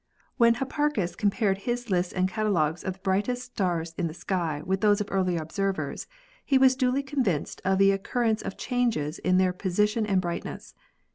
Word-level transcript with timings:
When 0.37 0.55
Hipparchus 0.55 1.15
compared 1.15 1.59
his 1.59 1.91
lists 1.91 2.11
and 2.11 2.27
catalogues 2.27 2.83
of 2.83 2.93
the 2.93 2.99
brightest 3.01 3.43
stars 3.43 3.93
in 3.99 4.07
the 4.07 4.15
sky 4.15 4.63
with 4.65 4.81
those 4.81 4.99
of 4.99 5.07
earlier 5.11 5.39
observers, 5.39 6.07
he 6.43 6.57
was 6.57 6.75
duly 6.75 7.03
convinced 7.03 7.61
of 7.63 7.77
the 7.77 7.91
occur 7.91 8.21
rence 8.25 8.41
of 8.41 8.57
changes 8.57 9.19
in 9.19 9.37
their 9.37 9.53
position 9.53 10.07
and 10.07 10.19
brightness. 10.19 10.73